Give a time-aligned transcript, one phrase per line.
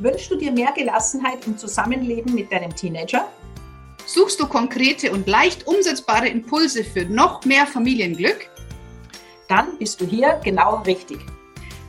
[0.00, 3.26] Wünschst du dir mehr Gelassenheit im Zusammenleben mit deinem Teenager?
[4.06, 8.48] Suchst du konkrete und leicht umsetzbare Impulse für noch mehr Familienglück?
[9.48, 11.18] Dann bist du hier genau richtig.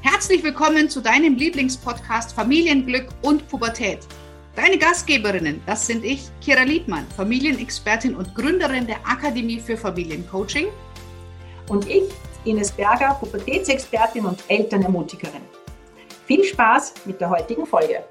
[0.02, 4.00] Herzlich willkommen zu deinem Lieblingspodcast Familienglück und Pubertät.
[4.55, 10.70] Deine Gastgeberinnen, das sind ich, Kira Liebmann, Familienexpertin und Gründerin der Akademie für Familiencoaching.
[11.68, 12.10] Und ich,
[12.44, 15.58] Ines Berger, Pubertätsexpertin und Elternermutigerin.
[16.29, 18.04] Viel Spaß mit der heutigen Folge.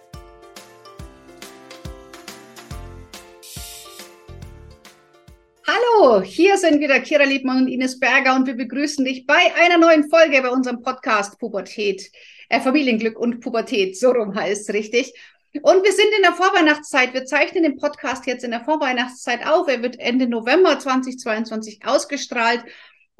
[5.64, 9.78] Hallo, hier sind wieder Kira Liebmann und Ines Berger und wir begrüßen dich bei einer
[9.78, 12.10] neuen Folge bei unserem Podcast Pubertät,
[12.48, 15.14] äh, Familienglück und Pubertät, so rum heißt es richtig.
[15.62, 17.14] Und wir sind in der Vorweihnachtszeit.
[17.14, 19.68] Wir zeichnen den Podcast jetzt in der Vorweihnachtszeit auf.
[19.68, 22.64] Er wird Ende November 2022 ausgestrahlt.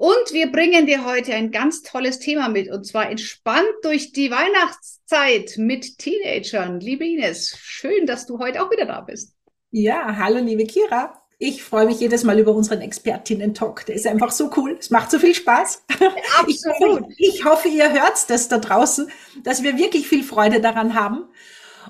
[0.00, 4.30] Und wir bringen dir heute ein ganz tolles Thema mit, und zwar entspannt durch die
[4.30, 6.78] Weihnachtszeit mit Teenagern.
[6.78, 9.34] Liebe Ines, schön, dass du heute auch wieder da bist.
[9.72, 11.20] Ja, hallo, liebe Kira.
[11.40, 13.86] Ich freue mich jedes Mal über unseren Expertinnen-Talk.
[13.86, 14.76] Der ist einfach so cool.
[14.78, 15.82] Es macht so viel Spaß.
[16.38, 16.46] Absolut.
[16.46, 19.10] Ich hoffe, ich hoffe ihr hört das da draußen,
[19.42, 21.24] dass wir wirklich viel Freude daran haben.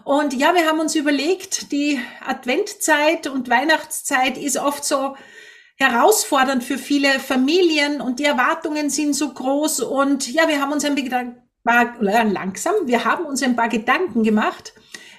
[0.04, 5.14] Und ja, wir haben uns überlegt, die Adventzeit und Weihnachtszeit ist oft so
[5.78, 9.80] herausfordernd für viele Familien und die Erwartungen sind so groß.
[9.80, 10.96] Und ja, wir haben uns ein
[11.64, 14.74] paar, langsam, wir haben uns ein paar Gedanken gemacht,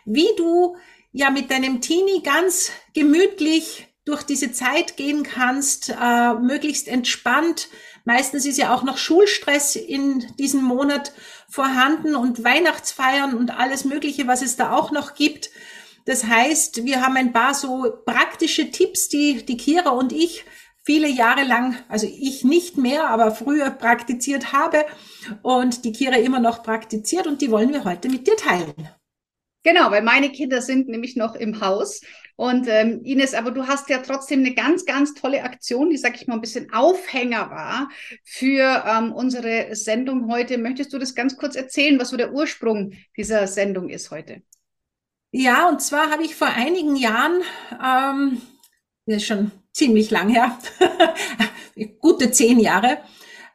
[0.06, 0.76] wie du
[1.12, 7.70] ja mit deinem Teenie ganz gemütlich durch diese Zeit gehen kannst, äh, möglichst entspannt.
[8.04, 11.14] Meistens ist ja auch noch Schulstress in diesem Monat
[11.48, 15.52] vorhanden und Weihnachtsfeiern und alles Mögliche, was es da auch noch gibt.
[16.10, 20.44] Das heißt, wir haben ein paar so praktische Tipps, die die Kira und ich
[20.84, 24.88] viele Jahre lang, also ich nicht mehr, aber früher praktiziert habe
[25.44, 28.90] und die Kira immer noch praktiziert und die wollen wir heute mit dir teilen.
[29.62, 32.02] Genau, weil meine Kinder sind nämlich noch im Haus.
[32.36, 36.20] Und ähm, Ines, aber du hast ja trotzdem eine ganz, ganz tolle Aktion, die, sag
[36.20, 37.90] ich mal, ein bisschen Aufhänger war
[38.24, 40.58] für ähm, unsere Sendung heute.
[40.58, 44.42] Möchtest du das ganz kurz erzählen, was so der Ursprung dieser Sendung ist heute?
[45.32, 47.42] Ja, und zwar habe ich vor einigen Jahren,
[47.72, 48.42] ähm,
[49.06, 50.58] das ist schon ziemlich lang her,
[52.00, 52.98] gute zehn Jahre,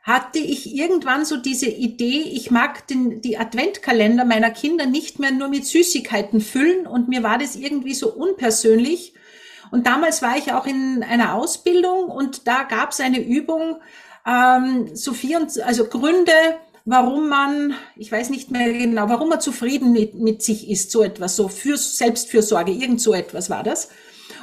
[0.02, 5.32] hatte ich irgendwann so diese Idee, ich mag den, die Adventkalender meiner Kinder nicht mehr
[5.32, 9.14] nur mit Süßigkeiten füllen und mir war das irgendwie so unpersönlich.
[9.70, 13.80] Und damals war ich auch in einer Ausbildung und da gab es eine Übung,
[14.26, 16.32] ähm, so vier, also Gründe,
[16.84, 21.02] warum man, ich weiß nicht mehr genau, warum man zufrieden mit, mit sich ist, so
[21.02, 23.88] etwas, so für Selbstfürsorge, irgend so etwas war das.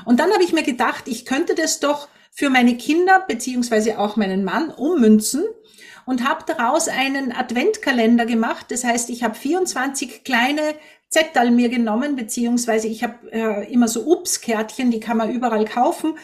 [0.06, 4.16] Und dann habe ich mir gedacht, ich könnte das doch für meine Kinder beziehungsweise auch
[4.16, 5.44] meinen Mann ummünzen
[6.06, 8.68] und habe daraus einen Adventkalender gemacht.
[8.70, 10.62] Das heißt, ich habe 24 kleine
[11.10, 16.18] Zettel mir genommen, beziehungsweise ich habe äh, immer so Ups-Kärtchen, die kann man überall kaufen.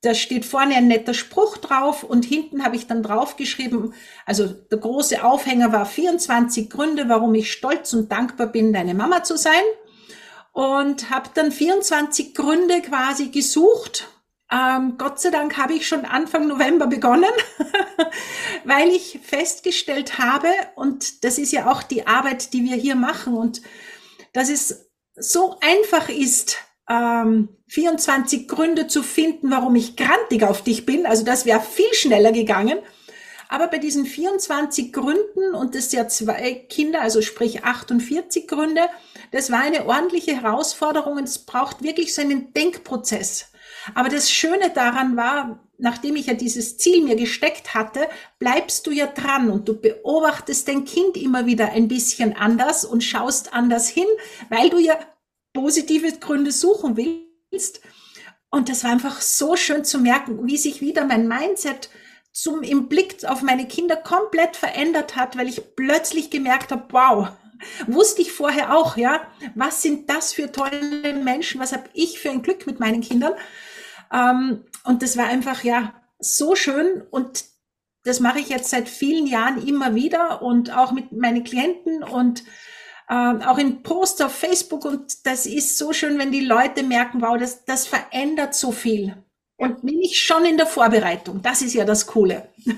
[0.00, 3.94] Da steht vorne ein netter Spruch drauf und hinten habe ich dann draufgeschrieben,
[4.26, 9.24] also der große Aufhänger war 24 Gründe, warum ich stolz und dankbar bin, deine Mama
[9.24, 9.64] zu sein
[10.52, 14.08] und habe dann 24 Gründe quasi gesucht.
[14.50, 17.30] Ähm, Gott sei Dank habe ich schon Anfang November begonnen,
[18.64, 23.34] weil ich festgestellt habe, und das ist ja auch die Arbeit, die wir hier machen,
[23.34, 23.62] und
[24.32, 30.86] dass es so einfach ist, ähm, 24 Gründe zu finden, warum ich grantig auf dich
[30.86, 31.06] bin.
[31.06, 32.78] Also das wäre viel schneller gegangen.
[33.50, 38.82] Aber bei diesen 24 Gründen und das ja zwei Kinder, also sprich 48 Gründe,
[39.32, 43.50] das war eine ordentliche Herausforderung und es braucht wirklich so einen Denkprozess.
[43.94, 48.90] Aber das Schöne daran war, nachdem ich ja dieses Ziel mir gesteckt hatte, bleibst du
[48.90, 53.88] ja dran und du beobachtest dein Kind immer wieder ein bisschen anders und schaust anders
[53.88, 54.06] hin,
[54.50, 54.98] weil du ja
[55.52, 57.80] positive Gründe suchen willst.
[58.50, 61.90] Und das war einfach so schön zu merken, wie sich wieder mein Mindset
[62.32, 67.28] zum, im Blick auf meine Kinder komplett verändert hat, weil ich plötzlich gemerkt habe, wow,
[67.86, 72.30] wusste ich vorher auch, ja, was sind das für tolle Menschen, was habe ich für
[72.30, 73.32] ein Glück mit meinen Kindern.
[74.12, 77.44] Ähm, und das war einfach, ja, so schön und
[78.04, 82.42] das mache ich jetzt seit vielen Jahren immer wieder und auch mit meinen Klienten und
[83.08, 87.20] äh, auch in Posts auf Facebook und das ist so schön, wenn die Leute merken,
[87.22, 89.16] wow, das, das verändert so viel.
[89.56, 91.42] Und bin ich schon in der Vorbereitung.
[91.42, 92.48] Das ist ja das Coole.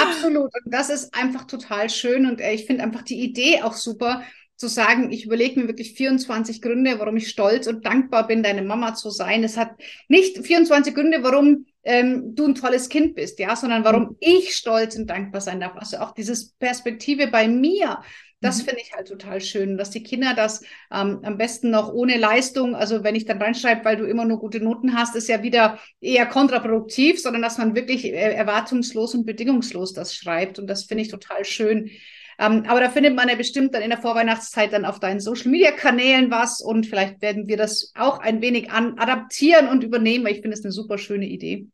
[0.00, 0.50] Absolut.
[0.64, 2.26] Und das ist einfach total schön.
[2.26, 4.22] Und äh, ich finde einfach die Idee auch super,
[4.60, 8.60] zu sagen, ich überlege mir wirklich 24 Gründe, warum ich stolz und dankbar bin, deine
[8.60, 9.42] Mama zu sein.
[9.42, 9.70] Es hat
[10.06, 14.16] nicht 24 Gründe, warum ähm, du ein tolles Kind bist, ja, sondern warum mhm.
[14.20, 15.76] ich stolz und dankbar sein darf.
[15.76, 18.02] Also auch dieses Perspektive bei mir,
[18.40, 18.66] das mhm.
[18.66, 22.74] finde ich halt total schön, dass die Kinder das ähm, am besten noch ohne Leistung,
[22.74, 25.78] also wenn ich dann reinschreibe, weil du immer nur gute Noten hast, ist ja wieder
[26.00, 30.58] eher kontraproduktiv, sondern dass man wirklich äh, erwartungslos und bedingungslos das schreibt.
[30.58, 31.90] Und das finde ich total schön.
[32.38, 35.50] Ähm, aber da findet man ja bestimmt dann in der Vorweihnachtszeit dann auf deinen Social
[35.50, 40.24] Media Kanälen was und vielleicht werden wir das auch ein wenig an, adaptieren und übernehmen,
[40.24, 41.66] weil ich finde es eine super schöne Idee.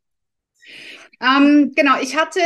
[1.21, 2.41] Ähm, genau, ich hatte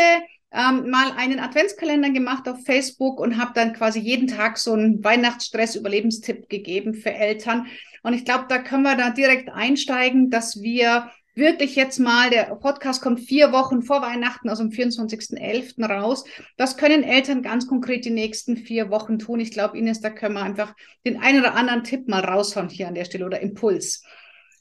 [0.53, 5.03] ähm, mal einen Adventskalender gemacht auf Facebook und habe dann quasi jeden Tag so einen
[5.03, 7.68] Weihnachtsstress-Überlebenstipp gegeben für Eltern.
[8.03, 12.44] Und ich glaube, da können wir da direkt einsteigen, dass wir wirklich jetzt mal, der
[12.56, 15.83] Podcast kommt vier Wochen vor Weihnachten, also am 24.11.
[15.86, 16.25] raus.
[16.57, 19.39] Was können Eltern ganz konkret die nächsten vier Wochen tun?
[19.39, 20.75] Ich glaube, Ines, da können wir einfach
[21.06, 24.04] den einen oder anderen Tipp mal raushauen hier an der Stelle oder Impuls.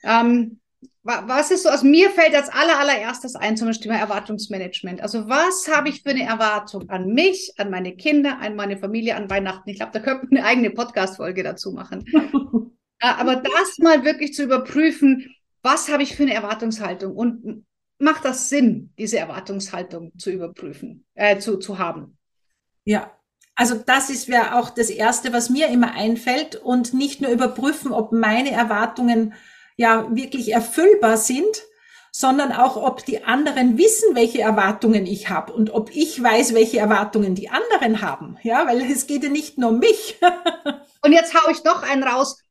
[0.04, 0.60] Ähm,
[1.02, 5.00] was ist so, also mir fällt als aller, allererstes ein zum Thema Erwartungsmanagement.
[5.00, 9.16] Also was habe ich für eine Erwartung an mich, an meine Kinder, an meine Familie,
[9.16, 9.70] an Weihnachten?
[9.70, 12.04] Ich glaube, da könnte man eine eigene Podcast-Folge dazu machen.
[13.00, 17.64] Aber das mal wirklich zu überprüfen, was habe ich für eine Erwartungshaltung und
[17.98, 22.18] macht das Sinn, diese Erwartungshaltung zu überprüfen, äh, zu, zu haben?
[22.84, 23.10] Ja,
[23.54, 27.92] also das ist ja auch das Erste, was mir immer einfällt und nicht nur überprüfen,
[27.92, 29.34] ob meine Erwartungen
[29.80, 31.62] ja wirklich erfüllbar sind,
[32.12, 36.78] sondern auch, ob die anderen wissen, welche Erwartungen ich habe und ob ich weiß, welche
[36.78, 38.36] Erwartungen die anderen haben.
[38.42, 40.18] Ja, weil es geht ja nicht nur um mich.
[41.02, 42.42] und jetzt haue ich noch einen raus.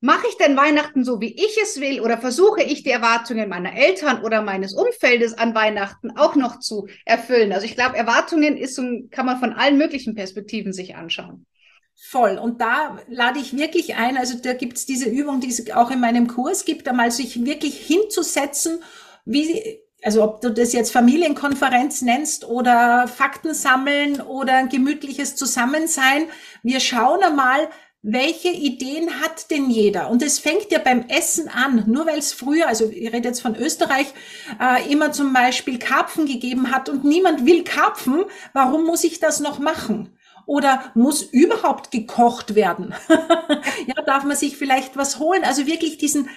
[0.00, 3.74] Mache ich denn Weihnachten so, wie ich es will, oder versuche ich die Erwartungen meiner
[3.74, 7.54] Eltern oder meines Umfeldes an Weihnachten auch noch zu erfüllen?
[7.54, 8.78] Also ich glaube, Erwartungen ist
[9.10, 11.46] kann man von allen möglichen Perspektiven sich anschauen.
[11.96, 12.38] Voll.
[12.38, 16.00] Und da lade ich wirklich ein, also da gibt's diese Übung, die es auch in
[16.00, 18.82] meinem Kurs gibt, einmal sich wirklich hinzusetzen,
[19.24, 26.26] wie, also ob du das jetzt Familienkonferenz nennst oder Fakten sammeln oder ein gemütliches Zusammensein.
[26.62, 27.68] Wir schauen einmal,
[28.06, 30.10] welche Ideen hat denn jeder?
[30.10, 31.84] Und es fängt ja beim Essen an.
[31.86, 34.12] Nur weil es früher, also ich rede jetzt von Österreich,
[34.60, 39.40] äh, immer zum Beispiel Karpfen gegeben hat und niemand will Karpfen, warum muss ich das
[39.40, 40.10] noch machen?
[40.46, 42.94] Oder muss überhaupt gekocht werden?
[43.08, 45.44] ja, darf man sich vielleicht was holen?
[45.44, 46.28] Also wirklich diesen,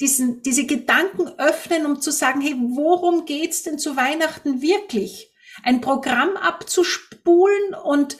[0.00, 5.32] diesen, diese Gedanken öffnen, um zu sagen, hey, worum geht's denn zu Weihnachten wirklich?
[5.62, 8.18] Ein Programm abzuspulen und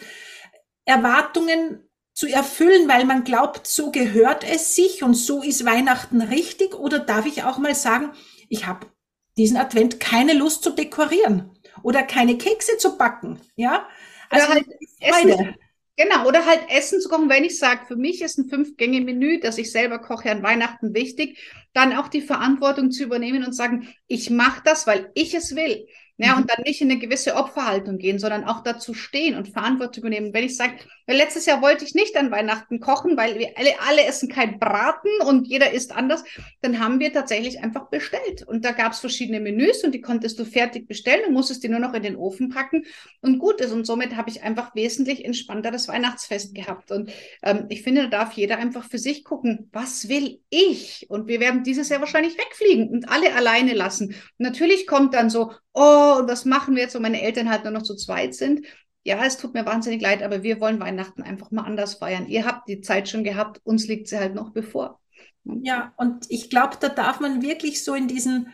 [0.85, 6.75] Erwartungen zu erfüllen, weil man glaubt, so gehört es sich und so ist Weihnachten richtig?
[6.75, 8.11] Oder darf ich auch mal sagen,
[8.49, 8.89] ich habe
[9.37, 13.87] diesen Advent keine Lust zu dekorieren oder keine Kekse zu backen, ja?
[14.31, 14.67] Also halt
[15.01, 15.55] Essen,
[15.97, 19.59] genau, oder halt Essen zu kochen, wenn ich sage, für mich ist ein Fünf-Gänge-Menü, das
[19.59, 21.39] ich selber koche an Weihnachten wichtig,
[21.73, 25.87] dann auch die Verantwortung zu übernehmen und sagen, ich mache das, weil ich es will.
[26.19, 26.43] Ja, mhm.
[26.43, 30.35] und dann nicht in eine gewisse Opferhaltung gehen, sondern auch dazu stehen und Verantwortung übernehmen.
[30.35, 30.75] Wenn ich sage,
[31.07, 35.11] letztes Jahr wollte ich nicht an Weihnachten kochen, weil wir alle, alle essen kein Braten
[35.27, 36.25] und jeder isst anders,
[36.61, 38.43] dann haben wir tatsächlich einfach bestellt.
[38.47, 41.69] Und da gab es verschiedene Menüs und die konntest du fertig bestellen und musstest die
[41.69, 42.85] nur noch in den Ofen packen
[43.23, 43.73] und gut ist.
[43.73, 46.91] Und somit habe ich einfach wesentlich entspannteres Weihnachtsfest gehabt.
[46.91, 47.11] Und
[47.43, 51.07] ähm, ich finde, da darf jeder einfach für sich gucken, was will ich?
[51.09, 54.09] Und wir werden dieses Jahr wahrscheinlich wegfliegen und alle alleine lassen.
[54.09, 57.65] Und natürlich kommt dann so, oh, und was machen wir jetzt, wo meine Eltern halt
[57.65, 58.67] nur noch zu zweit sind?
[59.05, 62.27] Ja, es tut mir wahnsinnig leid, aber wir wollen Weihnachten einfach mal anders feiern.
[62.27, 65.01] Ihr habt die Zeit schon gehabt, uns liegt sie halt noch bevor.
[65.45, 68.53] Ja, und ich glaube, da darf man wirklich so in diesen,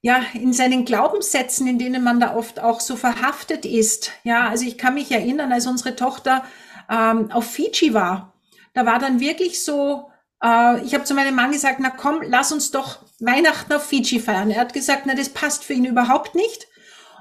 [0.00, 4.12] ja, in seinen Glaubenssätzen, in denen man da oft auch so verhaftet ist.
[4.24, 6.44] Ja, also ich kann mich erinnern, als unsere Tochter
[6.88, 8.34] ähm, auf Fiji war,
[8.72, 10.10] da war dann wirklich so,
[10.42, 14.20] äh, ich habe zu meinem Mann gesagt, na komm, lass uns doch Weihnachten auf Fiji
[14.20, 14.50] feiern.
[14.50, 16.66] Er hat gesagt, na das passt für ihn überhaupt nicht.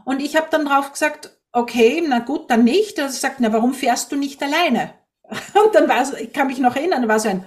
[0.05, 2.97] Und ich habe dann drauf gesagt, okay, na gut, dann nicht.
[2.97, 4.93] Er sagt, na warum fährst du nicht alleine?
[5.63, 7.45] Und dann war so, ich kann mich noch erinnern, war so ein,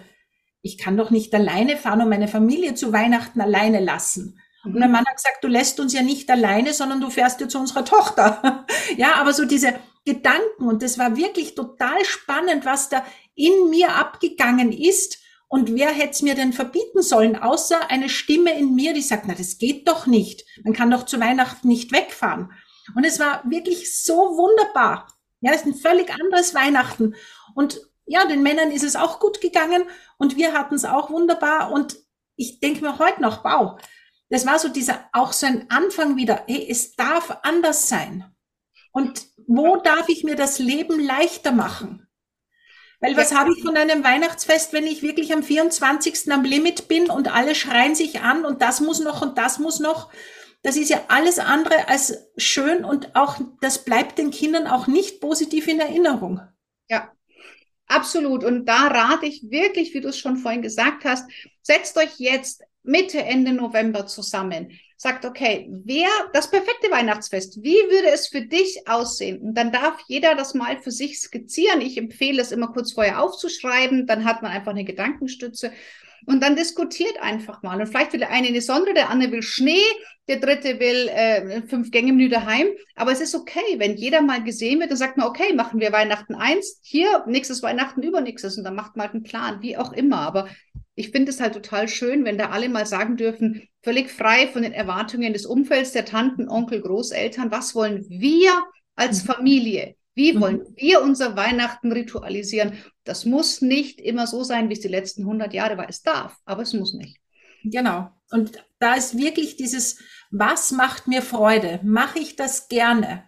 [0.63, 4.39] ich kann doch nicht alleine fahren und meine Familie zu Weihnachten alleine lassen.
[4.65, 7.49] Und mein Mann hat gesagt, du lässt uns ja nicht alleine, sondern du fährst ja
[7.49, 8.65] zu unserer Tochter.
[8.97, 13.05] ja, aber so diese Gedanken und das war wirklich total spannend, was da
[13.35, 15.19] in mir abgegangen ist,
[15.53, 19.25] und wer hätte es mir denn verbieten sollen, außer eine Stimme in mir, die sagt,
[19.27, 20.47] na, das geht doch nicht.
[20.65, 22.51] Man kann doch zu Weihnachten nicht wegfahren.
[22.97, 25.13] Und es war wirklich so wunderbar.
[25.43, 27.17] Ja, es ist ein völlig anderes Weihnachten.
[27.55, 29.83] Und ja, den Männern ist es auch gut gegangen
[30.17, 31.71] und wir hatten es auch wunderbar.
[31.71, 31.99] Und
[32.35, 33.79] ich denke mir heute noch, wow,
[34.31, 38.25] das war so dieser, auch so ein Anfang wieder, hey, es darf anders sein.
[38.91, 42.09] Und wo darf ich mir das Leben leichter machen?
[43.03, 43.39] Weil was ja.
[43.39, 46.33] habe ich von einem Weihnachtsfest, wenn ich wirklich am 24.
[46.33, 49.81] am Limit bin und alle schreien sich an und das muss noch und das muss
[49.81, 50.09] noch.
[50.63, 55.21] Das ist ja alles andere als schön und auch, das bleibt den Kindern auch nicht
[55.21, 56.41] positiv in Erinnerung.
[56.89, 57.11] Ja,
[57.89, 58.45] absolut.
[58.45, 61.29] Und da rate ich wirklich, wie du es schon vorhin gesagt hast,
[61.61, 64.79] setzt euch jetzt Mitte, Ende November zusammen.
[65.03, 69.41] Sagt, okay, wer, das perfekte Weihnachtsfest, wie würde es für dich aussehen?
[69.41, 71.81] Und dann darf jeder das mal für sich skizzieren.
[71.81, 74.07] Ich empfehle es immer kurz vorher aufzuschreiben.
[74.07, 75.73] Dann hat man einfach eine Gedankenstütze.
[76.25, 77.81] Und dann diskutiert einfach mal.
[77.81, 79.83] Und vielleicht will der eine eine Sonne, der andere will Schnee,
[80.29, 82.69] der dritte will äh, fünf Gänge Menü daheim.
[82.95, 85.91] Aber es ist okay, wenn jeder mal gesehen wird, dann sagt man, okay, machen wir
[85.91, 88.57] Weihnachten eins, hier, nächstes Weihnachten, übernächstes.
[88.57, 90.21] Und dann macht man halt einen Plan, wie auch immer.
[90.21, 90.49] Aber
[90.95, 94.63] ich finde es halt total schön, wenn da alle mal sagen dürfen, völlig frei von
[94.63, 98.51] den Erwartungen des Umfelds, der Tanten, Onkel, Großeltern, was wollen wir
[98.95, 99.27] als mhm.
[99.27, 99.97] Familie?
[100.15, 100.41] Wie mhm.
[100.41, 102.75] wollen wir unser Weihnachten ritualisieren?
[103.05, 105.89] Das muss nicht immer so sein, wie es die letzten 100 Jahre war.
[105.89, 107.19] Es darf, aber es muss nicht.
[107.65, 108.11] Genau.
[108.31, 109.99] Und da ist wirklich dieses,
[110.31, 111.81] was macht mir Freude?
[111.83, 113.25] Mache ich das gerne?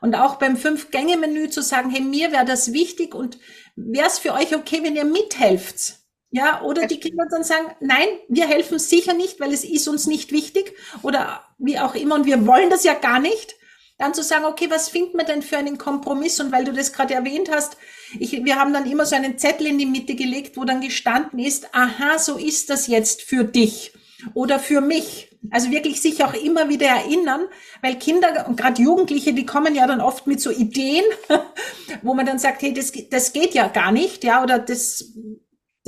[0.00, 3.38] Und auch beim Fünf-Gänge-Menü zu sagen, hey, mir wäre das wichtig und
[3.74, 5.97] wäre es für euch okay, wenn ihr mithelft?
[6.30, 10.06] Ja, oder die Kinder dann sagen, nein, wir helfen sicher nicht, weil es ist uns
[10.06, 13.56] nicht wichtig oder wie auch immer und wir wollen das ja gar nicht.
[13.96, 16.38] Dann zu sagen, okay, was finden wir denn für einen Kompromiss?
[16.38, 17.76] Und weil du das gerade erwähnt hast,
[18.20, 21.40] ich, wir haben dann immer so einen Zettel in die Mitte gelegt, wo dann gestanden
[21.40, 23.92] ist, aha, so ist das jetzt für dich
[24.34, 25.36] oder für mich.
[25.50, 27.46] Also wirklich sich auch immer wieder erinnern,
[27.80, 31.04] weil Kinder und gerade Jugendliche, die kommen ja dann oft mit so Ideen,
[32.02, 35.12] wo man dann sagt, hey, das, das geht ja gar nicht, ja, oder das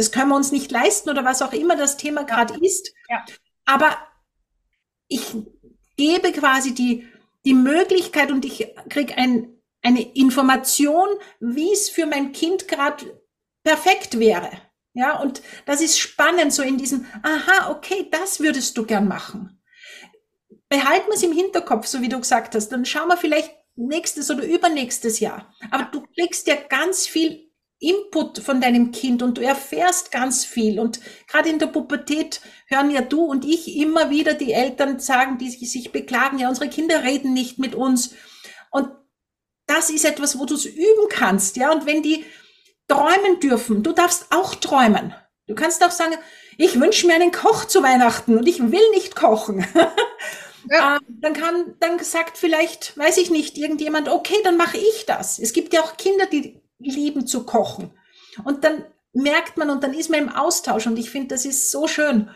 [0.00, 2.94] das können wir uns nicht leisten oder was auch immer das Thema gerade ist.
[3.10, 3.22] Ja.
[3.66, 3.98] Aber
[5.08, 5.36] ich
[5.98, 7.06] gebe quasi die,
[7.44, 11.06] die Möglichkeit und ich kriege ein, eine Information,
[11.38, 13.20] wie es für mein Kind gerade
[13.62, 14.50] perfekt wäre.
[14.94, 19.62] Ja, und das ist spannend, so in diesem, aha, okay, das würdest du gern machen.
[20.70, 24.30] Behalten wir es im Hinterkopf, so wie du gesagt hast, dann schauen wir vielleicht nächstes
[24.30, 25.54] oder übernächstes Jahr.
[25.70, 27.49] Aber du kriegst ja ganz viel
[27.80, 30.78] Input von deinem Kind und du erfährst ganz viel.
[30.78, 35.38] Und gerade in der Pubertät hören ja du und ich immer wieder die Eltern sagen,
[35.38, 38.14] die sich beklagen, ja, unsere Kinder reden nicht mit uns.
[38.70, 38.90] Und
[39.66, 41.72] das ist etwas, wo du es üben kannst, ja.
[41.72, 42.24] Und wenn die
[42.86, 45.14] träumen dürfen, du darfst auch träumen.
[45.46, 46.16] Du kannst auch sagen,
[46.58, 49.66] ich wünsche mir einen Koch zu Weihnachten und ich will nicht kochen.
[50.68, 50.96] Ja.
[50.96, 55.38] Äh, dann kann, dann sagt vielleicht, weiß ich nicht, irgendjemand, okay, dann mache ich das.
[55.38, 57.90] Es gibt ja auch Kinder, die lieben zu kochen.
[58.44, 61.70] Und dann merkt man und dann ist man im Austausch und ich finde, das ist
[61.70, 62.30] so schön.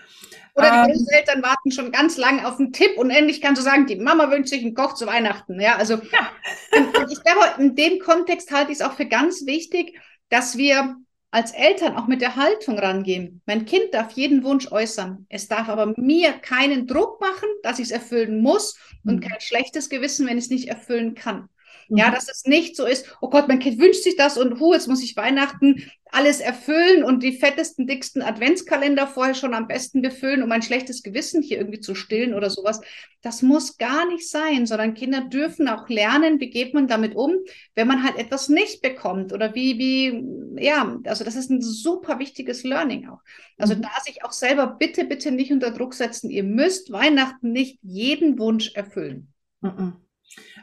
[0.57, 3.65] Oder die ähm, Großeltern warten schon ganz lange auf einen Tipp und endlich kannst du
[3.65, 5.61] sagen, die Mama wünscht sich einen Koch zu Weihnachten.
[5.61, 6.31] Ja, also ja.
[7.01, 9.99] Und ich glaube, in dem Kontext halte ich es auch für ganz wichtig,
[10.29, 10.97] dass wir
[11.33, 13.43] als Eltern auch mit der Haltung rangehen.
[13.47, 15.27] Mein Kind darf jeden Wunsch äußern.
[15.29, 19.21] Es darf aber mir keinen Druck machen, dass ich es erfüllen muss und mhm.
[19.21, 21.49] kein schlechtes Gewissen, wenn ich es nicht erfüllen kann.
[21.89, 22.15] Ja, mhm.
[22.15, 24.89] dass es nicht so ist, oh Gott, mein Kind wünscht sich das und hu, jetzt
[24.89, 30.45] muss ich Weihnachten alles erfüllen und die fettesten, dicksten Adventskalender vorher schon am besten befüllen,
[30.45, 32.81] um ein schlechtes Gewissen hier irgendwie zu stillen oder sowas.
[33.21, 37.35] Das muss gar nicht sein, sondern Kinder dürfen auch lernen, wie geht man damit um,
[37.75, 42.21] wenn man halt etwas nicht bekommt oder wie, wie, ja, also das ist ein super
[42.21, 43.21] wichtiges Learning auch.
[43.59, 43.83] Also mhm.
[43.83, 46.31] da sich auch selber bitte, bitte nicht unter Druck setzen.
[46.31, 49.33] Ihr müsst Weihnachten nicht jeden Wunsch erfüllen.
[49.63, 50.04] Mhm.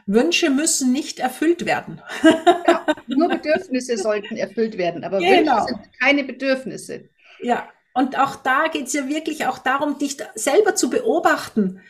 [0.06, 2.00] Wünsche müssen nicht erfüllt werden.
[2.22, 5.56] Ja, nur Bedürfnisse sollten erfüllt werden, aber genau.
[5.56, 7.08] Wünsche sind keine Bedürfnisse.
[7.40, 11.80] Ja, und auch da geht es ja wirklich auch darum, dich selber zu beobachten.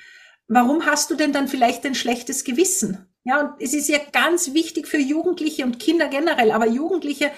[0.48, 3.06] Warum hast du denn dann vielleicht ein schlechtes Gewissen?
[3.24, 7.30] Ja, und es ist ja ganz wichtig für Jugendliche und Kinder generell, aber Jugendliche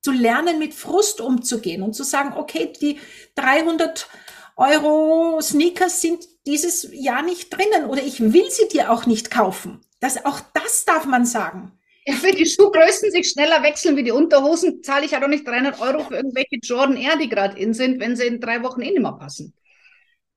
[0.00, 2.98] zu lernen, mit Frust umzugehen und zu sagen, okay, die
[3.34, 4.08] 300
[4.56, 9.80] Euro Sneakers sind dieses Jahr nicht drinnen oder ich will sie dir auch nicht kaufen.
[10.00, 11.72] Das, auch das darf man sagen.
[12.06, 15.46] Ja, wenn die Schuhgrößen sich schneller wechseln wie die Unterhosen, zahle ich ja doch nicht
[15.46, 18.82] 300 Euro für irgendwelche Jordan Air, die gerade in sind, wenn sie in drei Wochen
[18.82, 19.54] eh nicht mehr passen.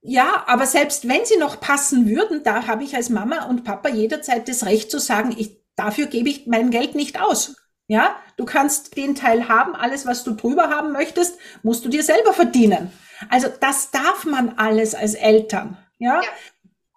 [0.02, 3.90] Ja, aber selbst wenn sie noch passen würden, da habe ich als Mama und Papa
[3.90, 7.58] jederzeit das Recht zu sagen, ich, dafür gebe ich mein Geld nicht aus.
[7.88, 12.04] Ja, du kannst den Teil haben, alles, was du drüber haben möchtest, musst du dir
[12.04, 12.92] selber verdienen.
[13.30, 16.22] Also das darf man alles als Eltern, ja?
[16.22, 16.30] ja.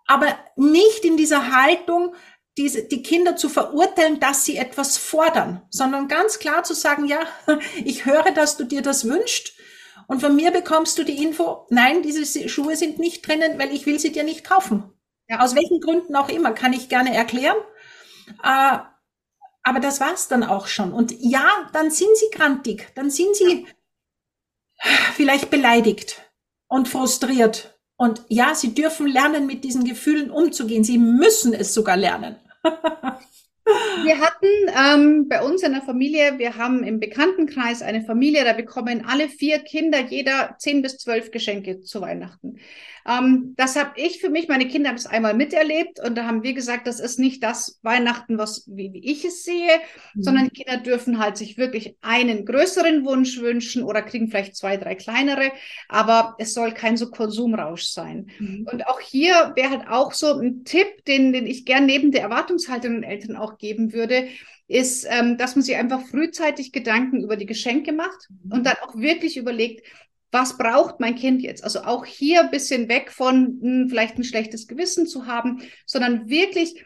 [0.07, 2.15] Aber nicht in dieser Haltung,
[2.59, 7.21] diese, die Kinder zu verurteilen, dass sie etwas fordern, sondern ganz klar zu sagen, ja,
[7.85, 9.53] ich höre, dass du dir das wünschst.
[10.09, 13.87] Und von mir bekommst du die Info, nein, diese Schuhe sind nicht drinnen, weil ich
[13.87, 14.93] will sie dir nicht kaufen.
[15.29, 15.41] Ja.
[15.41, 17.57] Aus welchen Gründen auch immer, kann ich gerne erklären.
[18.43, 18.79] Äh,
[19.63, 20.93] aber das war's dann auch schon.
[20.93, 23.67] Und ja, dann sind sie grantig, dann sind sie
[25.15, 26.23] vielleicht beleidigt
[26.67, 27.70] und frustriert.
[28.01, 30.85] Und ja, sie dürfen lernen, mit diesen Gefühlen umzugehen.
[30.85, 32.37] Sie müssen es sogar lernen.
[34.03, 38.53] Wir hatten ähm, bei uns in der Familie, wir haben im Bekanntenkreis eine Familie, da
[38.53, 42.59] bekommen alle vier Kinder jeder zehn bis zwölf Geschenke zu Weihnachten.
[43.07, 46.43] Ähm, das habe ich für mich, meine Kinder haben es einmal miterlebt und da haben
[46.43, 49.79] wir gesagt, das ist nicht das Weihnachten, was wie, wie ich es sehe,
[50.15, 50.23] mhm.
[50.23, 54.77] sondern die Kinder dürfen halt sich wirklich einen größeren Wunsch wünschen oder kriegen vielleicht zwei,
[54.77, 55.53] drei kleinere,
[55.89, 58.31] aber es soll kein so Konsumrausch sein.
[58.39, 58.67] Mhm.
[58.71, 62.23] Und auch hier wäre halt auch so ein Tipp, den, den ich gern neben der
[62.23, 64.29] Erwartungshaltung den Eltern auch geben würde,
[64.71, 68.53] ist, ähm, dass man sich einfach frühzeitig Gedanken über die Geschenke macht mhm.
[68.53, 69.85] und dann auch wirklich überlegt,
[70.33, 71.65] was braucht mein Kind jetzt?
[71.65, 75.63] Also auch hier ein bisschen weg von mh, hm, vielleicht ein schlechtes Gewissen zu haben,
[75.87, 76.85] sondern wirklich,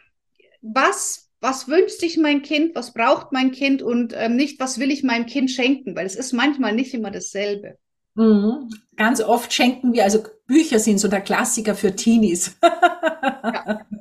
[0.62, 4.90] was, was wünscht sich mein Kind, was braucht mein Kind und ähm, nicht, was will
[4.90, 7.76] ich meinem Kind schenken, weil es ist manchmal nicht immer dasselbe.
[8.14, 8.70] Mhm.
[8.96, 12.56] Ganz oft schenken wir, also Bücher sind so der Klassiker für Teenies.
[12.62, 13.80] ja.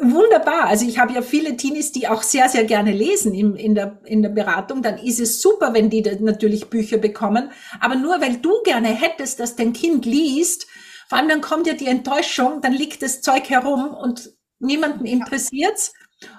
[0.00, 0.64] Wunderbar.
[0.64, 4.00] Also ich habe ja viele Teenies, die auch sehr, sehr gerne lesen im, in, der,
[4.04, 4.82] in der Beratung.
[4.82, 7.50] Dann ist es super, wenn die natürlich Bücher bekommen.
[7.80, 10.66] Aber nur weil du gerne hättest, dass dein Kind liest,
[11.08, 15.92] vor allem dann kommt ja die Enttäuschung, dann liegt das Zeug herum und niemanden interessiert's.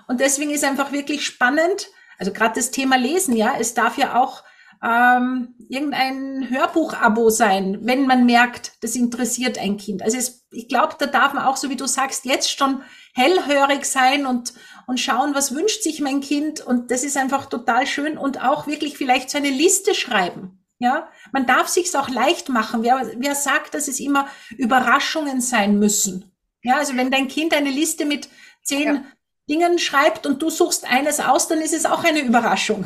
[0.07, 4.19] Und deswegen ist einfach wirklich spannend, also gerade das Thema Lesen, ja, es darf ja
[4.19, 4.43] auch
[4.83, 10.01] ähm, irgendein Hörbuch-Abo sein, wenn man merkt, das interessiert ein Kind.
[10.03, 12.81] Also es, ich glaube, da darf man auch, so wie du sagst, jetzt schon
[13.13, 14.53] hellhörig sein und,
[14.87, 16.61] und schauen, was wünscht sich mein Kind.
[16.61, 20.61] Und das ist einfach total schön und auch wirklich vielleicht so eine Liste schreiben.
[20.77, 22.83] Ja, man darf sich's auch leicht machen.
[22.83, 24.27] Wer, wer sagt, dass es immer
[24.57, 26.31] Überraschungen sein müssen?
[26.63, 28.27] Ja, also wenn dein Kind eine Liste mit
[28.63, 29.03] zehn ja.
[29.49, 32.85] Dingen schreibt und du suchst eines aus, dann ist es auch eine Überraschung.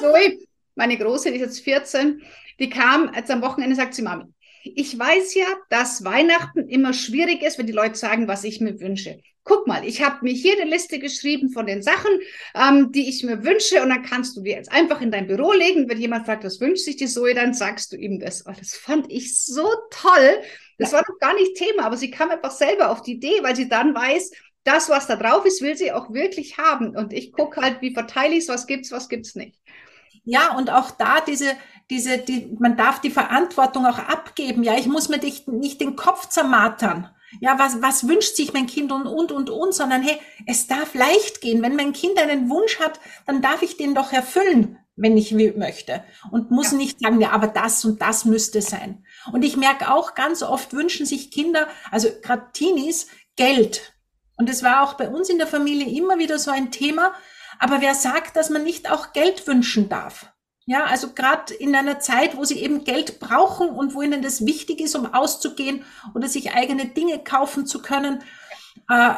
[0.00, 0.38] Zoe,
[0.74, 2.22] meine Große, die ist jetzt 14,
[2.58, 4.24] die kam jetzt am Wochenende, sagt sie, Mami,
[4.62, 8.80] ich weiß ja, dass Weihnachten immer schwierig ist, wenn die Leute sagen, was ich mir
[8.80, 12.10] wünsche guck mal, ich habe mir hier eine Liste geschrieben von den Sachen,
[12.54, 15.52] ähm, die ich mir wünsche und dann kannst du die jetzt einfach in dein Büro
[15.52, 15.88] legen.
[15.88, 18.46] Wenn jemand fragt, was wünscht sich die Zoe, dann sagst du ihm das.
[18.46, 20.42] Oh, das fand ich so toll.
[20.78, 23.54] Das war noch gar nicht Thema, aber sie kam einfach selber auf die Idee, weil
[23.54, 24.32] sie dann weiß,
[24.64, 26.96] das, was da drauf ist, will sie auch wirklich haben.
[26.96, 29.58] Und ich gucke halt, wie verteile ich es, was gibt's, was gibt's nicht.
[30.24, 31.52] Ja, und auch da diese,
[31.90, 34.62] diese, die, man darf die Verantwortung auch abgeben.
[34.62, 37.10] Ja, ich muss mir nicht, nicht den Kopf zermatern
[37.40, 40.94] ja, was, was wünscht sich mein Kind und, und, und, und, sondern hey, es darf
[40.94, 41.62] leicht gehen.
[41.62, 46.04] Wenn mein Kind einen Wunsch hat, dann darf ich den doch erfüllen, wenn ich möchte.
[46.30, 46.78] Und muss ja.
[46.78, 49.04] nicht sagen, ja, aber das und das müsste sein.
[49.32, 53.94] Und ich merke auch, ganz oft wünschen sich Kinder, also gerade Teenies, Geld.
[54.36, 57.12] Und es war auch bei uns in der Familie immer wieder so ein Thema.
[57.58, 60.26] Aber wer sagt, dass man nicht auch Geld wünschen darf?
[60.66, 64.46] Ja, also gerade in einer Zeit, wo sie eben Geld brauchen und wo ihnen das
[64.46, 68.22] wichtig ist, um auszugehen oder sich eigene Dinge kaufen zu können,
[68.88, 69.14] äh,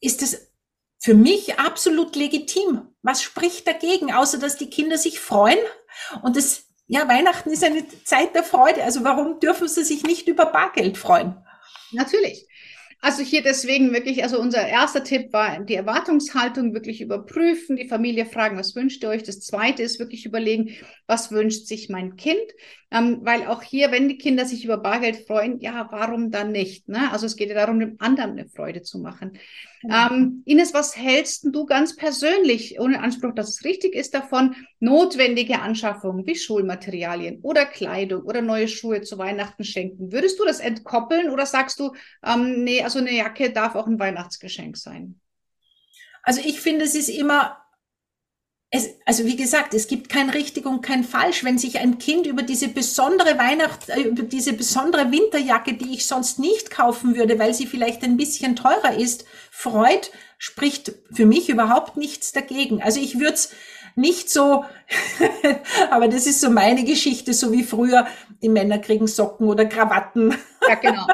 [0.00, 0.50] ist es
[0.98, 2.88] für mich absolut legitim.
[3.02, 5.58] Was spricht dagegen, außer dass die Kinder sich freuen?
[6.20, 8.84] Und das, ja, Weihnachten ist eine Zeit der Freude.
[8.84, 11.42] Also warum dürfen sie sich nicht über Bargeld freuen?
[11.92, 12.46] Natürlich.
[13.02, 18.26] Also hier deswegen wirklich, also unser erster Tipp war die Erwartungshaltung wirklich überprüfen, die Familie
[18.26, 19.22] fragen, was wünscht ihr euch?
[19.22, 22.42] Das zweite ist wirklich überlegen, was wünscht sich mein Kind?
[22.90, 26.88] Ähm, weil auch hier, wenn die Kinder sich über Bargeld freuen, ja, warum dann nicht?
[26.88, 27.10] Ne?
[27.10, 29.38] Also es geht ja darum, dem anderen eine Freude zu machen.
[29.82, 29.90] Mhm.
[29.90, 35.60] Ähm, Ines, was hältst du ganz persönlich, ohne Anspruch, dass es richtig ist, davon, notwendige
[35.60, 40.12] Anschaffungen wie Schulmaterialien oder Kleidung oder neue Schuhe zu Weihnachten schenken?
[40.12, 43.98] Würdest du das entkoppeln oder sagst du, ähm, nee, also eine Jacke darf auch ein
[43.98, 45.20] Weihnachtsgeschenk sein?
[46.22, 47.56] Also ich finde, es ist immer
[48.72, 51.42] es, also wie gesagt, es gibt kein richtig und kein falsch.
[51.42, 56.06] Wenn sich ein Kind über diese besondere Weihnacht, äh, über diese besondere Winterjacke, die ich
[56.06, 61.48] sonst nicht kaufen würde, weil sie vielleicht ein bisschen teurer ist, freut, spricht für mich
[61.48, 62.80] überhaupt nichts dagegen.
[62.80, 63.50] Also ich würde es
[63.96, 64.64] nicht so,
[65.90, 68.06] aber das ist so meine Geschichte, so wie früher,
[68.40, 70.34] die Männer kriegen Socken oder Krawatten.
[70.68, 71.06] Ja, genau.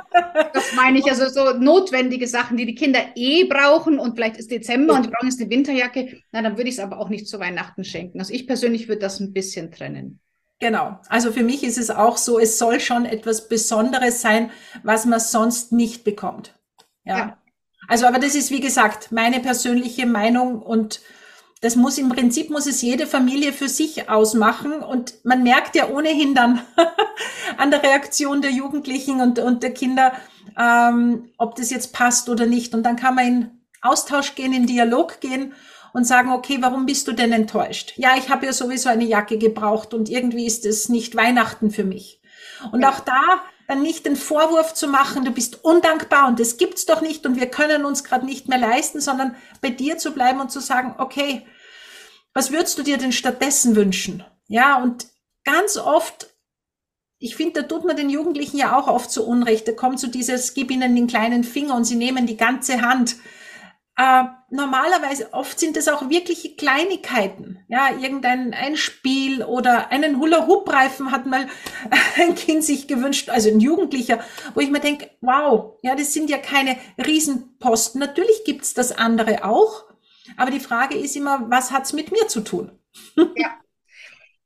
[0.52, 4.50] Das meine ich, also so notwendige Sachen, die die Kinder eh brauchen und vielleicht ist
[4.50, 7.28] Dezember und die brauchen jetzt eine Winterjacke, na, dann würde ich es aber auch nicht
[7.28, 8.18] zu Weihnachten schenken.
[8.18, 10.20] Also ich persönlich würde das ein bisschen trennen.
[10.58, 10.98] Genau.
[11.08, 14.50] Also für mich ist es auch so, es soll schon etwas Besonderes sein,
[14.82, 16.54] was man sonst nicht bekommt.
[17.04, 17.18] Ja.
[17.18, 17.38] ja.
[17.88, 21.00] Also, aber das ist, wie gesagt, meine persönliche Meinung und
[21.60, 25.88] das muss im Prinzip muss es jede Familie für sich ausmachen und man merkt ja
[25.88, 26.60] ohnehin dann
[27.56, 30.12] an der Reaktion der Jugendlichen und, und der Kinder,
[30.58, 32.74] ähm, ob das jetzt passt oder nicht.
[32.74, 35.54] Und dann kann man in Austausch gehen, in Dialog gehen
[35.92, 37.94] und sagen, okay, warum bist du denn enttäuscht?
[37.96, 41.84] Ja, ich habe ja sowieso eine Jacke gebraucht und irgendwie ist es nicht Weihnachten für
[41.84, 42.20] mich.
[42.72, 42.90] Und ja.
[42.90, 47.00] auch da dann nicht den Vorwurf zu machen, du bist undankbar und das gibt's doch
[47.00, 50.52] nicht und wir können uns gerade nicht mehr leisten, sondern bei dir zu bleiben und
[50.52, 51.46] zu sagen, okay,
[52.32, 54.24] was würdest du dir denn stattdessen wünschen?
[54.46, 55.06] Ja, und
[55.44, 56.28] ganz oft
[57.18, 59.66] ich finde, da tut man den Jugendlichen ja auch oft so Unrecht.
[59.66, 63.16] Da kommt so dieses, gib ihnen den kleinen Finger und sie nehmen die ganze Hand.
[63.98, 67.64] Äh, normalerweise, oft sind das auch wirkliche Kleinigkeiten.
[67.68, 71.46] Ja, irgendein ein Spiel oder einen Hula-Hoop-Reifen hat mal
[72.20, 74.20] ein Kind sich gewünscht, also ein Jugendlicher,
[74.54, 77.98] wo ich mir denke, wow, ja, das sind ja keine Riesenposten.
[77.98, 79.86] Natürlich gibt's das andere auch.
[80.36, 82.72] Aber die Frage ist immer, was hat's mit mir zu tun?
[83.16, 83.56] Ja,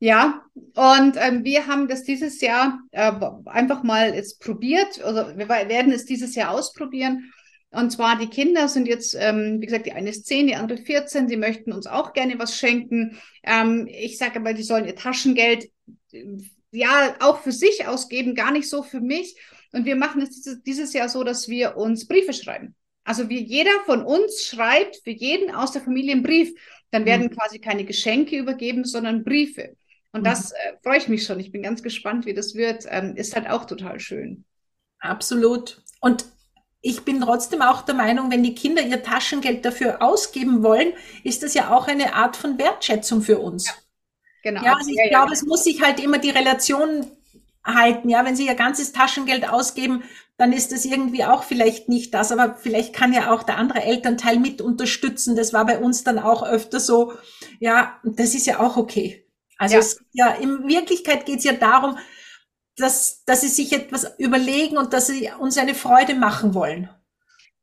[0.03, 0.41] ja,
[0.73, 3.11] und ähm, wir haben das dieses Jahr äh,
[3.45, 4.99] einfach mal jetzt probiert.
[5.03, 7.31] Also wir werden es dieses Jahr ausprobieren.
[7.69, 10.79] Und zwar die Kinder sind jetzt, ähm, wie gesagt, die eine ist zehn, die andere
[10.79, 11.27] 14.
[11.27, 13.19] Sie möchten uns auch gerne was schenken.
[13.43, 15.69] Ähm, ich sage aber, die sollen ihr Taschengeld
[16.11, 16.25] äh,
[16.71, 19.39] ja auch für sich ausgeben, gar nicht so für mich.
[19.71, 22.73] Und wir machen es dieses, dieses Jahr so, dass wir uns Briefe schreiben.
[23.03, 26.55] Also wie jeder von uns schreibt für jeden aus der Familie einen Brief.
[26.89, 27.35] Dann werden mhm.
[27.35, 29.75] quasi keine Geschenke übergeben, sondern Briefe.
[30.13, 30.25] Und mhm.
[30.25, 31.39] das äh, freue ich mich schon.
[31.39, 32.85] Ich bin ganz gespannt, wie das wird.
[32.89, 34.45] Ähm, ist halt auch total schön.
[34.99, 35.81] Absolut.
[35.99, 36.25] Und
[36.81, 40.93] ich bin trotzdem auch der Meinung, wenn die Kinder ihr Taschengeld dafür ausgeben wollen,
[41.23, 43.67] ist das ja auch eine Art von Wertschätzung für uns.
[43.67, 43.73] Ja,
[44.43, 44.63] genau.
[44.63, 45.33] Ja, also ich ja, glaube, ja.
[45.33, 47.05] es muss sich halt immer die Relation
[47.63, 48.09] halten.
[48.09, 50.03] Ja, wenn sie ihr ganzes Taschengeld ausgeben,
[50.37, 53.83] dann ist das irgendwie auch vielleicht nicht das, aber vielleicht kann ja auch der andere
[53.83, 55.35] Elternteil mit unterstützen.
[55.35, 57.13] Das war bei uns dann auch öfter so.
[57.59, 59.23] Ja, das ist ja auch okay.
[59.61, 59.79] Also ja.
[59.79, 61.99] es, ja, in Wirklichkeit geht es ja darum,
[62.77, 66.89] dass, dass sie sich etwas überlegen und dass sie uns eine Freude machen wollen.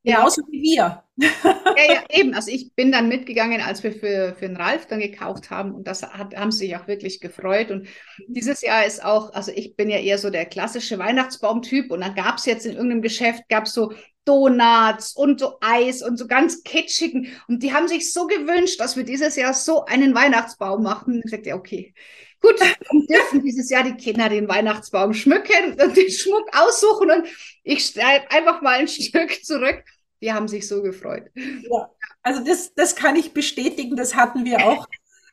[0.05, 0.47] Genauso ja.
[0.51, 1.05] wie wir.
[1.77, 2.35] Ja, ja, eben.
[2.35, 5.87] Also ich bin dann mitgegangen, als wir für, für den Ralf dann gekauft haben und
[5.87, 7.71] das hat, haben sie sich auch wirklich gefreut.
[7.71, 7.87] Und
[8.27, 12.17] dieses Jahr ist auch, also ich bin ja eher so der klassische Weihnachtsbaumtyp und dann
[12.17, 13.93] gab es jetzt in irgendeinem Geschäft, gab es so
[14.25, 17.29] Donuts und so Eis und so ganz kitschigen.
[17.47, 21.23] Und die haben sich so gewünscht, dass wir dieses Jahr so einen Weihnachtsbaum machen.
[21.25, 21.95] Ich sagte, ja, okay.
[22.41, 27.29] Gut, dann dürfen dieses Jahr die Kinder den Weihnachtsbaum schmücken und den Schmuck aussuchen und
[27.65, 29.83] ich schreibe einfach mal ein Stück zurück.
[30.21, 31.25] Die haben sich so gefreut.
[31.35, 31.91] Ja,
[32.23, 33.97] also das, das kann ich bestätigen.
[33.97, 34.87] Das hatten wir auch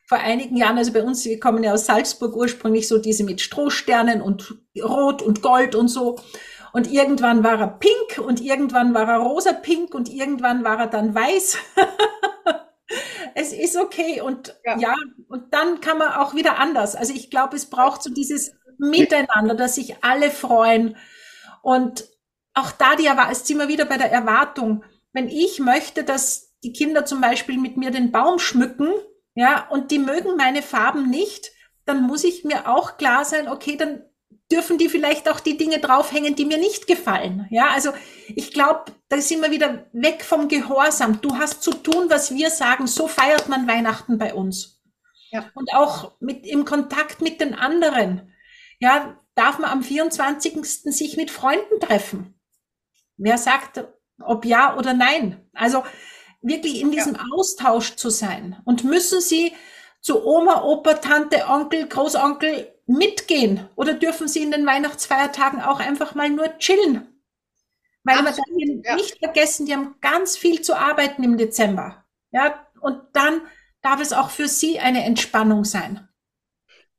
[0.06, 0.78] vor einigen Jahren.
[0.78, 5.22] Also bei uns, wir kommen ja aus Salzburg ursprünglich so diese mit Strohsternen und Rot
[5.22, 6.18] und Gold und so.
[6.72, 11.14] Und irgendwann war er pink und irgendwann war er rosa-pink und irgendwann war er dann
[11.14, 11.58] weiß.
[13.36, 14.78] es ist okay und ja.
[14.78, 14.94] ja.
[15.28, 16.96] und dann kann man auch wieder anders.
[16.96, 20.96] Also ich glaube, es braucht so dieses Miteinander, dass sich alle freuen
[21.62, 22.08] und
[22.54, 24.84] auch da die jetzt sind wir wieder bei der Erwartung.
[25.12, 28.88] Wenn ich möchte, dass die Kinder zum Beispiel mit mir den Baum schmücken,
[29.34, 31.52] ja, und die mögen meine Farben nicht,
[31.84, 34.02] dann muss ich mir auch klar sein, okay, dann
[34.50, 37.46] dürfen die vielleicht auch die Dinge draufhängen, die mir nicht gefallen.
[37.50, 37.92] Ja, also
[38.28, 41.20] ich glaube, da sind wir wieder weg vom Gehorsam.
[41.20, 42.86] Du hast zu tun, was wir sagen.
[42.86, 44.80] So feiert man Weihnachten bei uns.
[45.30, 45.50] Ja.
[45.54, 48.32] Und auch mit, im Kontakt mit den anderen.
[48.78, 50.64] Ja, darf man am 24.
[50.64, 52.34] sich mit Freunden treffen.
[53.16, 53.84] Wer sagt,
[54.20, 55.48] ob ja oder nein?
[55.54, 55.82] Also
[56.40, 57.24] wirklich in diesem ja.
[57.34, 58.60] Austausch zu sein.
[58.64, 59.52] Und müssen sie
[60.00, 63.68] zu Oma, Opa, Tante, Onkel, Großonkel mitgehen?
[63.76, 67.08] Oder dürfen sie in den Weihnachtsfeiertagen auch einfach mal nur chillen?
[68.04, 68.94] Weil Absolut, wir ja.
[68.94, 72.04] nicht vergessen, die haben ganz viel zu arbeiten im Dezember.
[72.30, 73.40] Ja, und dann
[73.82, 76.08] darf es auch für sie eine Entspannung sein.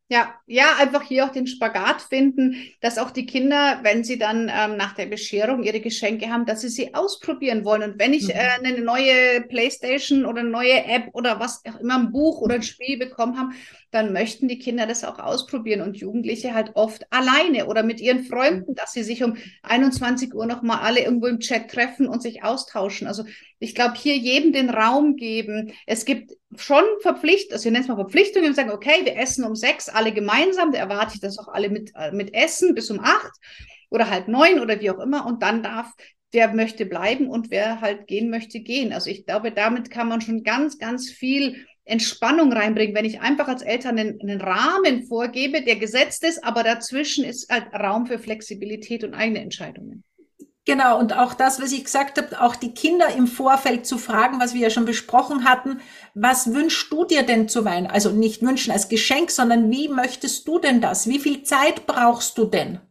[0.10, 4.50] Ja, ja, einfach hier auch den Spagat finden, dass auch die Kinder, wenn sie dann
[4.54, 7.84] ähm, nach der Bescherung ihre Geschenke haben, dass sie sie ausprobieren wollen.
[7.84, 8.32] Und wenn ich mhm.
[8.32, 12.56] äh, eine neue Playstation oder eine neue App oder was auch immer, ein Buch oder
[12.56, 13.54] ein Spiel bekommen haben,
[13.92, 18.24] dann möchten die Kinder das auch ausprobieren und Jugendliche halt oft alleine oder mit ihren
[18.24, 22.44] Freunden, dass sie sich um 21 Uhr nochmal alle irgendwo im Chat treffen und sich
[22.44, 23.08] austauschen.
[23.08, 23.24] Also
[23.60, 25.72] ich glaube, hier jedem den Raum geben.
[25.86, 29.46] Es gibt schon Verpflichtungen, also wir nennen es mal Verpflichtungen und sagen, okay, wir essen
[29.46, 32.92] um sechs alle gemeinsam, da erwarte ich das auch alle mit, äh, mit essen bis
[32.92, 33.34] um acht
[33.90, 35.94] oder halb neun oder wie auch immer und dann darf
[36.32, 38.92] wer möchte bleiben und wer halt gehen möchte, gehen.
[38.94, 43.48] Also ich glaube, damit kann man schon ganz, ganz viel Entspannung reinbringen, wenn ich einfach
[43.48, 48.20] als Eltern einen, einen, Rahmen vorgebe, der gesetzt ist, aber dazwischen ist halt Raum für
[48.20, 50.04] Flexibilität und eigene Entscheidungen.
[50.66, 54.42] Genau, und auch das, was ich gesagt habe, auch die Kinder im Vorfeld zu fragen,
[54.42, 55.80] was wir ja schon besprochen hatten,
[56.14, 57.94] was wünschst du dir denn zu Weihnachten?
[57.94, 61.08] Also nicht wünschen als Geschenk, sondern wie möchtest du denn das?
[61.08, 62.82] Wie viel Zeit brauchst du denn?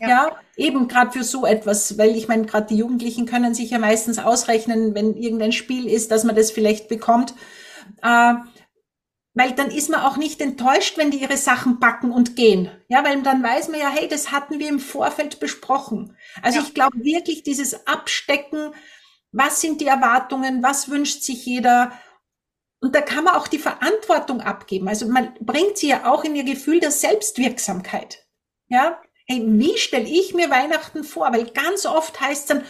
[0.00, 3.70] Ja, ja eben gerade für so etwas, weil ich meine, gerade die Jugendlichen können sich
[3.70, 7.34] ja meistens ausrechnen, wenn irgendein Spiel ist, dass man das vielleicht bekommt
[8.02, 8.34] Äh,
[9.34, 12.70] weil dann ist man auch nicht enttäuscht, wenn die ihre Sachen packen und gehen.
[12.88, 16.16] Ja, weil dann weiß man ja, hey, das hatten wir im Vorfeld besprochen.
[16.40, 16.64] Also ja.
[16.64, 18.72] ich glaube wirklich dieses Abstecken,
[19.32, 21.92] was sind die Erwartungen, was wünscht sich jeder?
[22.80, 24.88] Und da kann man auch die Verantwortung abgeben.
[24.88, 28.26] Also man bringt sie ja auch in ihr Gefühl der Selbstwirksamkeit.
[28.68, 31.30] Ja, hey, wie stelle ich mir Weihnachten vor?
[31.32, 32.64] Weil ganz oft heißt es dann,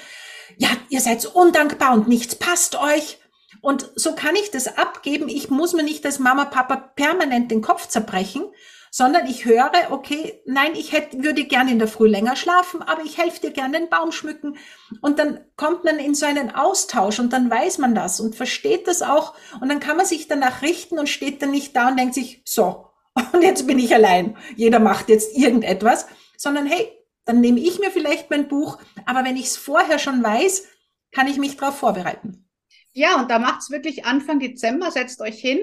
[0.58, 3.20] ja, ihr seid undankbar und nichts passt euch.
[3.60, 5.28] Und so kann ich das abgeben.
[5.28, 8.44] Ich muss mir nicht als Mama, Papa permanent den Kopf zerbrechen,
[8.90, 13.02] sondern ich höre, okay, nein, ich hätte, würde gerne in der Früh länger schlafen, aber
[13.04, 14.56] ich helfe dir gerne den Baum schmücken.
[15.02, 18.86] Und dann kommt man in so einen Austausch und dann weiß man das und versteht
[18.86, 19.34] das auch.
[19.60, 22.42] Und dann kann man sich danach richten und steht dann nicht da und denkt sich,
[22.46, 22.86] so,
[23.32, 24.36] und jetzt bin ich allein.
[24.56, 26.06] Jeder macht jetzt irgendetwas,
[26.38, 26.90] sondern hey,
[27.26, 30.64] dann nehme ich mir vielleicht mein Buch, aber wenn ich es vorher schon weiß,
[31.12, 32.45] kann ich mich darauf vorbereiten.
[32.96, 35.58] Ja, und da macht es wirklich Anfang Dezember, setzt euch hin,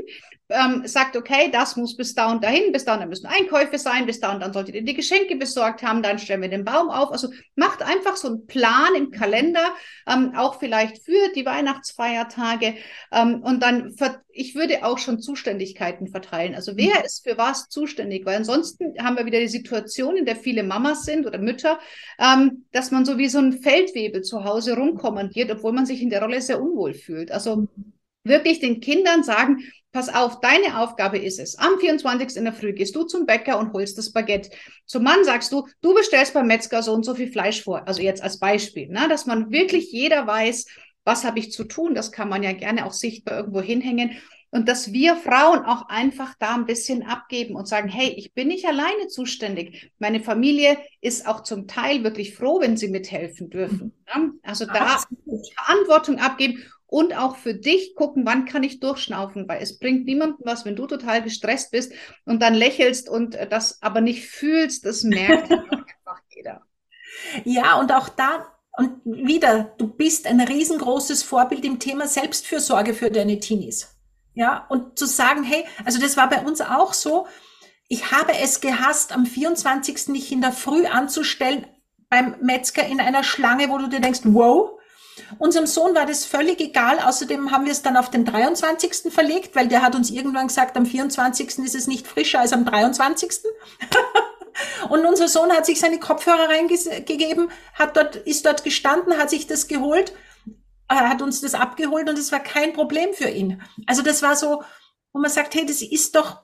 [0.54, 3.78] ähm, sagt, okay, das muss bis da und dahin, bis da und dann müssen Einkäufe
[3.78, 6.64] sein, bis da und dann solltet ihr die Geschenke besorgt haben, dann stellen wir den
[6.64, 7.12] Baum auf.
[7.12, 9.74] Also macht einfach so einen Plan im Kalender,
[10.08, 12.76] ähm, auch vielleicht für die Weihnachtsfeiertage.
[13.12, 13.96] Ähm, und dann,
[14.30, 16.56] ich würde auch schon Zuständigkeiten verteilen.
[16.56, 17.06] Also wer mhm.
[17.06, 18.26] ist für was zuständig?
[18.26, 21.80] Weil ansonsten haben wir wieder die Situation, in der viele Mamas sind oder Mütter,
[22.20, 26.10] ähm, dass man so wie so ein Feldwebel zu Hause rumkommandiert, obwohl man sich in
[26.10, 27.32] der Rolle sehr unwohl fühlt.
[27.32, 27.94] Also mhm.
[28.24, 29.60] wirklich den Kindern sagen,
[29.94, 31.58] pass auf, deine Aufgabe ist es.
[31.58, 32.36] Am 24.
[32.36, 34.50] in der Früh gehst du zum Bäcker und holst das Baguette.
[34.86, 37.88] Zum Mann sagst du, du bestellst beim Metzger so und so viel Fleisch vor.
[37.88, 39.08] Also jetzt als Beispiel, ne?
[39.08, 40.66] dass man wirklich jeder weiß,
[41.06, 41.96] was habe ich zu tun.
[41.96, 44.18] Das kann man ja gerne auch sichtbar irgendwo hinhängen.
[44.50, 48.50] Und dass wir Frauen auch einfach da ein bisschen abgeben und sagen, hey, ich bin
[48.50, 49.92] nicht alleine zuständig.
[49.98, 53.94] Meine Familie ist auch zum Teil wirklich froh, wenn sie mithelfen dürfen.
[54.16, 54.34] Ne?
[54.44, 55.04] Also da.
[55.56, 60.46] Verantwortung abgeben und auch für dich gucken, wann kann ich durchschnaufen, weil es bringt niemandem
[60.46, 61.92] was, wenn du total gestresst bist
[62.24, 66.62] und dann lächelst und äh, das aber nicht fühlst, das merkt einfach jeder.
[67.46, 68.46] Ja, und auch da
[68.78, 73.96] und wieder, du bist ein riesengroßes Vorbild im Thema Selbstfürsorge für deine Teenies.
[74.36, 77.26] Ja, und zu sagen, hey, also das war bei uns auch so,
[77.88, 80.10] ich habe es gehasst, am 24.
[80.10, 81.66] nicht in der Früh anzustellen
[82.08, 84.80] beim Metzger in einer Schlange, wo du dir denkst, wow,
[85.38, 87.00] Unserem Sohn war das völlig egal.
[87.00, 89.14] Außerdem haben wir es dann auf den 23.
[89.14, 91.60] verlegt, weil der hat uns irgendwann gesagt, am 24.
[91.60, 93.32] ist es nicht frischer als am 23.
[94.90, 99.48] Und unser Sohn hat sich seine Kopfhörer reingegeben, hat dort, ist dort gestanden, hat sich
[99.48, 100.14] das geholt,
[100.90, 103.64] äh, hat uns das abgeholt und es war kein Problem für ihn.
[103.88, 104.64] Also das war so,
[105.12, 106.44] wo man sagt, hey, das ist doch,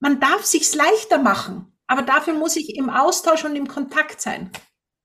[0.00, 1.72] man darf sich's leichter machen.
[1.86, 4.50] Aber dafür muss ich im Austausch und im Kontakt sein.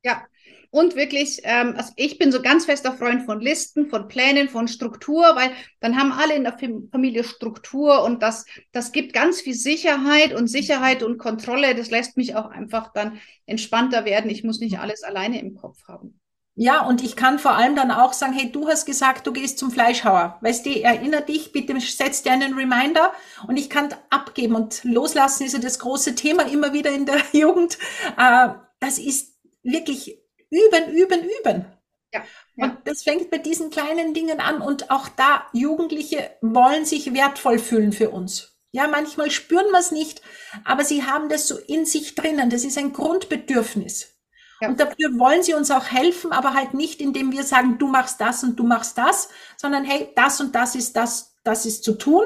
[0.03, 0.25] Ja,
[0.71, 4.69] und wirklich, ähm, also ich bin so ganz fester Freund von Listen, von Plänen, von
[4.69, 9.53] Struktur, weil dann haben alle in der Familie Struktur und das, das gibt ganz viel
[9.53, 11.75] Sicherheit und Sicherheit und Kontrolle.
[11.75, 14.31] Das lässt mich auch einfach dann entspannter werden.
[14.31, 16.17] Ich muss nicht alles alleine im Kopf haben.
[16.55, 19.57] Ja, und ich kann vor allem dann auch sagen, hey, du hast gesagt, du gehst
[19.57, 20.37] zum Fleischhauer.
[20.41, 23.11] Weißt du, erinnere dich, bitte setz dir einen Reminder
[23.47, 27.21] und ich kann abgeben und loslassen ist ja das große Thema immer wieder in der
[27.33, 27.77] Jugend.
[28.17, 30.20] Äh, das ist wirklich
[30.51, 31.65] üben, üben, üben.
[32.13, 32.23] Ja,
[32.55, 32.65] ja.
[32.65, 34.61] Und das fängt bei diesen kleinen Dingen an.
[34.61, 38.59] Und auch da, Jugendliche wollen sich wertvoll fühlen für uns.
[38.73, 40.21] Ja, manchmal spüren wir es nicht,
[40.63, 42.49] aber sie haben das so in sich drinnen.
[42.49, 44.17] Das ist ein Grundbedürfnis.
[44.61, 44.69] Ja.
[44.69, 48.21] Und dafür wollen sie uns auch helfen, aber halt nicht, indem wir sagen, du machst
[48.21, 51.93] das und du machst das, sondern hey, das und das ist das, das ist zu
[51.93, 52.23] tun.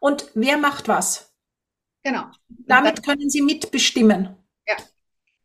[0.00, 1.32] Und wer macht was?
[2.02, 2.26] Genau.
[2.48, 4.36] Damit können sie mitbestimmen.
[4.66, 4.76] Ja.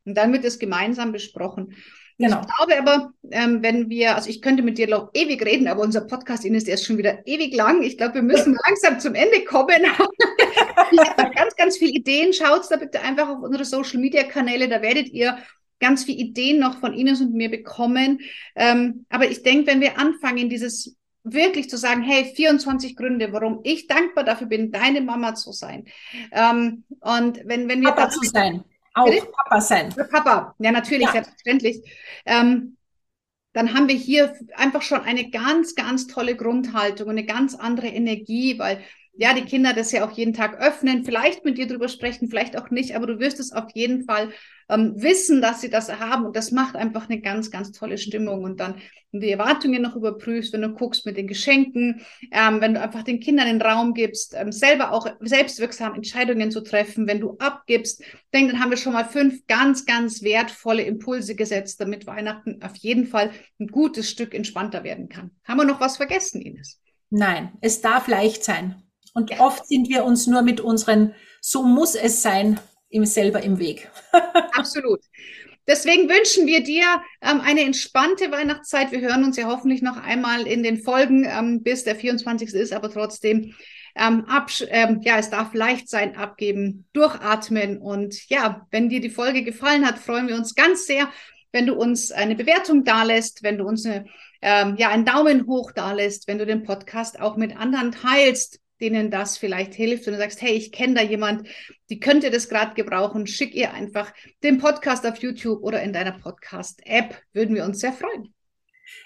[0.05, 1.75] Und dann wird es gemeinsam besprochen.
[2.23, 2.41] Genau.
[2.41, 5.81] Ich glaube aber, ähm, wenn wir, also ich könnte mit dir noch ewig reden, aber
[5.81, 7.83] unser Podcast Ines, der ist schon wieder ewig lang.
[7.83, 9.81] Ich glaube, wir müssen langsam zum Ende kommen.
[10.91, 12.31] ich habe ganz, ganz viele Ideen.
[12.31, 15.37] Schaut da bitte einfach auf unsere Social Media Kanäle, da werdet ihr
[15.79, 18.21] ganz viele Ideen noch von Ines und mir bekommen.
[18.55, 23.59] Ähm, aber ich denke, wenn wir anfangen, dieses wirklich zu sagen, hey, 24 Gründe, warum
[23.63, 25.85] ich dankbar dafür bin, deine Mama zu sein.
[26.31, 28.63] Ähm, und wenn, wenn wir Papa zu sein.
[28.93, 29.27] Auch Bitte?
[29.27, 29.93] Papa sein.
[30.11, 31.11] Papa, ja, natürlich, ja.
[31.13, 31.81] selbstverständlich.
[32.25, 32.77] Ähm,
[33.53, 37.87] dann haben wir hier einfach schon eine ganz, ganz tolle Grundhaltung und eine ganz andere
[37.87, 38.81] Energie, weil
[39.15, 42.57] ja, die Kinder das ja auch jeden Tag öffnen, vielleicht mit dir drüber sprechen, vielleicht
[42.57, 44.31] auch nicht, aber du wirst es auf jeden Fall
[44.69, 48.43] ähm, wissen, dass sie das haben und das macht einfach eine ganz, ganz tolle Stimmung
[48.43, 48.75] und dann,
[49.11, 52.81] wenn du die Erwartungen noch überprüfst, wenn du guckst mit den Geschenken, ähm, wenn du
[52.81, 57.37] einfach den Kindern den Raum gibst, ähm, selber auch selbstwirksam Entscheidungen zu treffen, wenn du
[57.37, 62.63] abgibst, denk, dann haben wir schon mal fünf ganz, ganz wertvolle Impulse gesetzt, damit Weihnachten
[62.63, 65.31] auf jeden Fall ein gutes Stück entspannter werden kann.
[65.43, 66.79] Haben wir noch was vergessen, Ines?
[67.11, 68.81] Nein, es darf leicht sein.
[69.13, 69.39] Und ja.
[69.39, 73.89] oft sind wir uns nur mit unseren, so muss es sein, im, selber im Weg.
[74.53, 75.01] Absolut.
[75.67, 76.83] Deswegen wünschen wir dir
[77.21, 78.91] ähm, eine entspannte Weihnachtszeit.
[78.91, 82.53] Wir hören uns ja hoffentlich noch einmal in den Folgen, ähm, bis der 24.
[82.53, 83.53] ist, aber trotzdem,
[83.95, 84.25] ähm,
[84.69, 87.77] ähm, ja, es darf leicht sein, abgeben, durchatmen.
[87.77, 91.09] Und ja, wenn dir die Folge gefallen hat, freuen wir uns ganz sehr,
[91.53, 94.05] wenn du uns eine Bewertung dalässt, wenn du uns eine,
[94.41, 99.09] ähm, ja, einen Daumen hoch dalässt, wenn du den Podcast auch mit anderen teilst denen
[99.09, 101.47] das vielleicht hilft und du sagst, hey, ich kenne da jemand,
[101.89, 106.11] die könnte das gerade gebrauchen, schick ihr einfach den Podcast auf YouTube oder in deiner
[106.11, 107.21] Podcast-App.
[107.31, 108.33] Würden wir uns sehr freuen.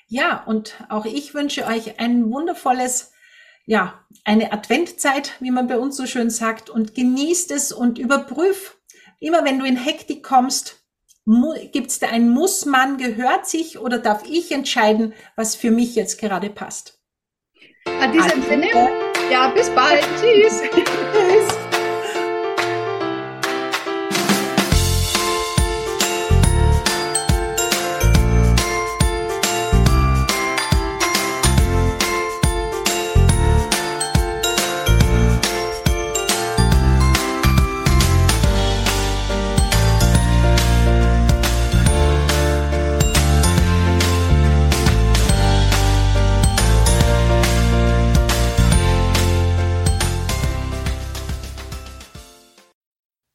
[0.08, 3.14] Ja, und auch ich wünsche euch ein wundervolles,
[3.66, 8.78] ja, eine Adventzeit, wie man bei uns so schön sagt, und genießt es und überprüf.
[9.20, 10.84] Immer wenn du in Hektik kommst,
[11.72, 15.96] gibt es da ein Muss man, gehört sich oder darf ich entscheiden, was für mich
[15.96, 17.00] jetzt gerade passt?
[17.86, 19.07] In diesem Sinne.
[19.30, 20.06] Ja, bis bald.
[20.22, 20.62] Tschüss.
[20.72, 21.67] Tschüss.